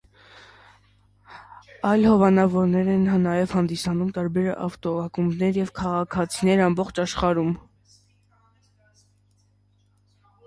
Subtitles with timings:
[1.89, 7.55] Այլ հովանավորներ են նաև հանդիսանում տարբեր ավտոակումբներ և քաղաքացիներ ամբողջ աշխարհում։